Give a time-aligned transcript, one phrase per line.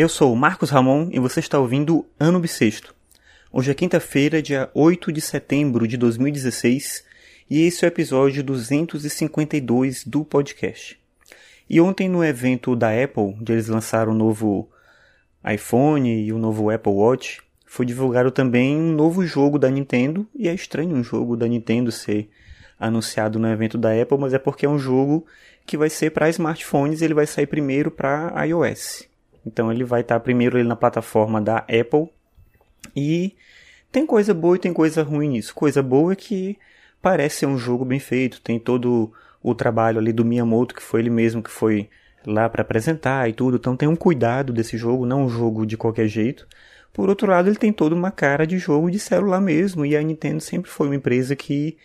[0.00, 2.94] Eu sou o Marcos Ramon e você está ouvindo Ano Bissexto.
[3.52, 7.04] Hoje é quinta-feira, dia 8 de setembro de 2016,
[7.50, 10.98] e esse é o episódio 252 do podcast.
[11.68, 14.70] E ontem no evento da Apple, onde eles lançaram o novo
[15.46, 20.48] iPhone e o novo Apple Watch, foi divulgado também um novo jogo da Nintendo, e
[20.48, 22.30] é estranho um jogo da Nintendo ser
[22.78, 25.26] anunciado no evento da Apple, mas é porque é um jogo
[25.66, 29.09] que vai ser para smartphones e ele vai sair primeiro para iOS.
[29.44, 32.10] Então ele vai estar primeiro ali na plataforma da Apple.
[32.94, 33.34] E
[33.90, 35.54] tem coisa boa e tem coisa ruim nisso.
[35.54, 36.58] Coisa boa é que
[37.02, 39.12] parece ser um jogo bem feito, tem todo
[39.42, 41.88] o trabalho ali do Miyamoto, que foi ele mesmo que foi
[42.26, 43.56] lá para apresentar e tudo.
[43.56, 46.46] Então tem um cuidado desse jogo, não um jogo de qualquer jeito.
[46.92, 50.02] Por outro lado, ele tem toda uma cara de jogo de celular mesmo, e a
[50.02, 51.78] Nintendo sempre foi uma empresa que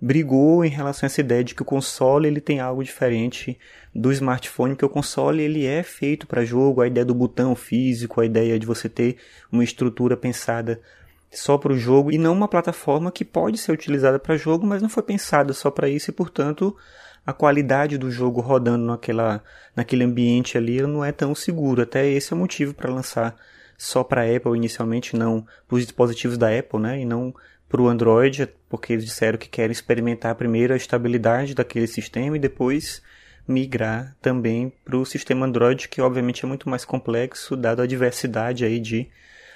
[0.00, 3.58] brigou em relação a essa ideia de que o console ele tem algo diferente
[3.94, 8.20] do smartphone, porque o console ele é feito para jogo, a ideia do botão físico,
[8.20, 9.16] a ideia de você ter
[9.52, 10.80] uma estrutura pensada
[11.30, 14.82] só para o jogo e não uma plataforma que pode ser utilizada para jogo, mas
[14.82, 16.74] não foi pensada só para isso e, portanto,
[17.24, 19.42] a qualidade do jogo rodando naquela,
[19.76, 21.82] naquele ambiente ali não é tão seguro.
[21.82, 23.36] Até esse é o motivo para lançar
[23.76, 27.00] só para Apple inicialmente, não para os dispositivos da Apple, né?
[27.00, 27.34] E não
[27.70, 32.40] para o Android, porque eles disseram que querem experimentar primeiro a estabilidade daquele sistema e
[32.40, 33.00] depois
[33.46, 38.64] migrar também para o sistema Android, que obviamente é muito mais complexo, dado a diversidade
[38.64, 39.08] aí de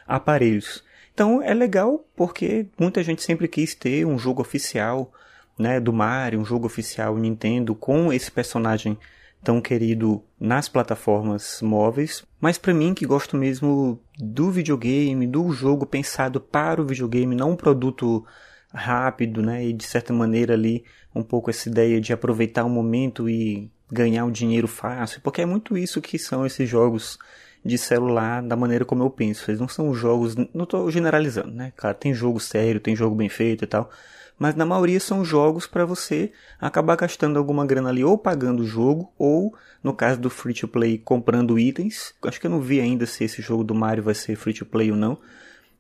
[0.07, 0.85] aparelhos.
[1.13, 5.13] Então é legal porque muita gente sempre quis ter um jogo oficial
[5.59, 8.97] né, do Mario, um jogo oficial Nintendo com esse personagem
[9.45, 15.85] tão querido nas plataformas móveis, mas para mim que gosto mesmo do videogame, do jogo
[15.85, 18.25] pensado para o videogame, não um produto
[18.73, 23.29] rápido, né, e de certa maneira ali um pouco essa ideia de aproveitar o momento
[23.29, 27.19] e ganhar o dinheiro fácil, porque é muito isso que são esses jogos
[27.65, 29.51] de celular da maneira como eu penso.
[29.51, 31.73] Eles não são jogos, não estou generalizando, né?
[31.77, 33.91] Claro, tem jogo sério, tem jogo bem feito e tal,
[34.39, 38.67] mas na maioria são jogos para você acabar gastando alguma grana ali ou pagando o
[38.67, 42.15] jogo ou no caso do free to play comprando itens.
[42.23, 44.67] Acho que eu não vi ainda se esse jogo do Mario vai ser free to
[44.67, 45.19] play ou não.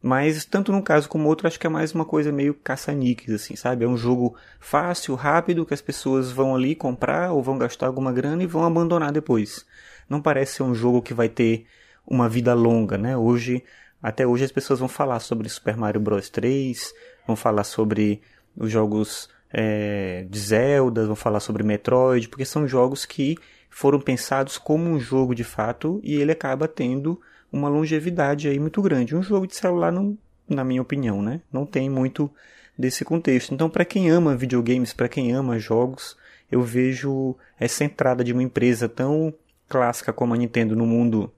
[0.05, 3.57] Mas tanto num caso como outro, acho que é mais uma coisa meio caça-níqueis, assim,
[3.57, 3.87] sabe?
[3.87, 8.13] É um jogo fácil, rápido, que as pessoas vão ali comprar ou vão gastar alguma
[8.13, 9.65] grana e vão abandonar depois.
[10.07, 11.65] Não parece ser um jogo que vai ter
[12.07, 13.17] uma vida longa, né?
[13.17, 13.65] Hoje,
[14.03, 16.93] até hoje as pessoas vão falar sobre Super Mario Bros 3,
[17.27, 18.21] vão falar sobre
[18.55, 23.39] os jogos é, de Zelda, vão falar sobre Metroid, porque são jogos que
[23.71, 27.19] foram pensados como um jogo de fato e ele acaba tendo
[27.55, 29.15] uma longevidade aí muito grande.
[29.15, 32.29] Um jogo de celular, não, na minha opinião, né, não tem muito
[32.77, 33.55] desse contexto.
[33.55, 36.17] Então, para quem ama videogames, para quem ama jogos,
[36.51, 39.33] eu vejo essa entrada de uma empresa tão
[39.69, 41.33] clássica como a Nintendo no mundo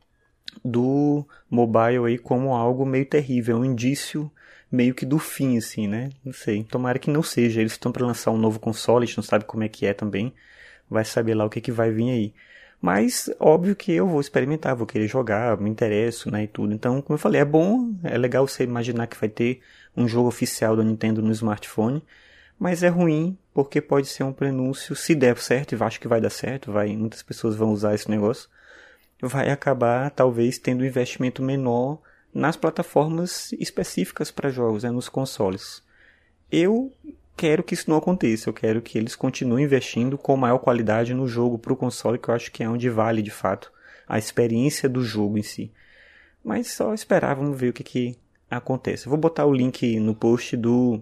[0.64, 4.30] do mobile aí como algo meio terrível, um indício
[4.72, 6.10] meio que do fim, assim, né?
[6.24, 6.64] Não sei.
[6.64, 7.60] Tomara que não seja.
[7.60, 9.92] Eles estão para lançar um novo console, a gente não sabe como é que é
[9.92, 10.32] também.
[10.88, 12.34] Vai saber lá o que, que vai vir aí.
[12.86, 16.72] Mas, óbvio que eu vou experimentar, vou querer jogar, me interesso, né, e tudo.
[16.72, 19.60] Então, como eu falei, é bom, é legal você imaginar que vai ter
[19.96, 22.00] um jogo oficial da Nintendo no smartphone,
[22.56, 26.20] mas é ruim porque pode ser um prenúncio, se der certo, e acho que vai
[26.20, 28.48] dar certo, vai, muitas pessoas vão usar esse negócio,
[29.20, 32.00] vai acabar talvez tendo um investimento menor
[32.32, 35.82] nas plataformas específicas para jogos, né, nos consoles.
[36.52, 36.92] Eu
[37.36, 41.28] quero que isso não aconteça, eu quero que eles continuem investindo com maior qualidade no
[41.28, 43.70] jogo para o console, que eu acho que é onde vale de fato
[44.08, 45.70] a experiência do jogo em si.
[46.44, 48.16] Mas só esperar, vamos ver o que, que
[48.50, 49.08] acontece.
[49.08, 51.00] Vou botar o link no post do,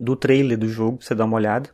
[0.00, 1.70] do trailer do jogo, pra você dar uma olhada.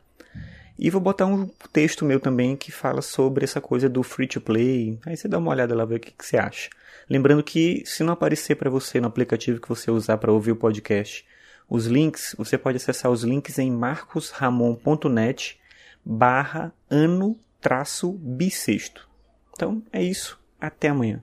[0.79, 4.41] E vou botar um texto meu também que fala sobre essa coisa do free to
[4.41, 4.99] play.
[5.07, 6.71] Aí você dá uma olhada lá, ver o que, que você acha.
[7.09, 10.57] Lembrando que se não aparecer para você no aplicativo que você usar para ouvir o
[10.57, 11.25] podcast,
[11.71, 15.59] os links, você pode acessar os links em marcosramon.net
[16.05, 19.09] barra ano traço bissexto.
[19.53, 20.39] Então é isso.
[20.61, 21.23] Até amanhã.